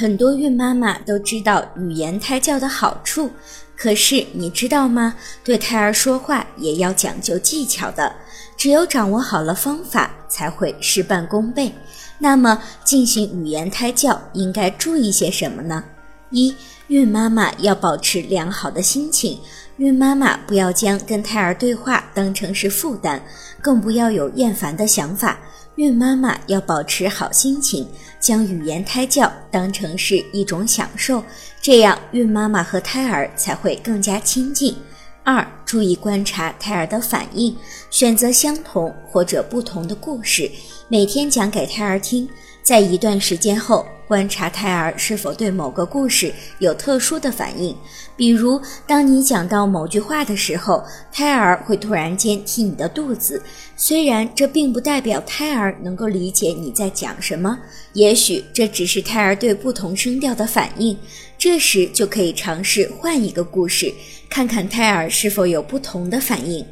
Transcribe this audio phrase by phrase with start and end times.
[0.00, 3.32] 很多孕妈妈都知道语言胎教的好处，
[3.76, 5.16] 可是你知道吗？
[5.42, 8.14] 对胎儿说话也要讲究技巧的，
[8.56, 11.72] 只有掌握好了方法，才会事半功倍。
[12.20, 15.82] 那么，进行语言胎教应该注意些什么呢？
[16.30, 16.54] 一、
[16.88, 19.38] 孕妈妈要保持良好的心情，
[19.76, 23.20] 孕妈妈不要将跟胎儿对话当成是负担，
[23.62, 25.38] 更不要有厌烦的想法。
[25.76, 31.22] 孕妈妈要保持好心情，将语言胎教当成是一种享受，
[31.62, 34.76] 这样孕妈妈和胎儿才会更加亲近。
[35.22, 37.54] 二、注意观察胎儿的反应，
[37.90, 40.50] 选择相同或者不同的故事，
[40.88, 42.28] 每天讲给胎儿听。
[42.62, 47.76] 在一段时间后，观察胎儿是否对某个故事有特殊的反应。
[48.16, 53.40] 比如，当你讲到某句话的时候，胎儿会突然间踢你的肚子。
[53.76, 57.58] 虽然这并不代表胎儿能够理解你在讲什么，
[57.92, 60.96] 也许这只是胎儿对不同声调的反应。
[61.36, 63.92] 这时就可以尝试换一个故事，
[64.30, 66.64] 看看胎儿是否有不同的反应。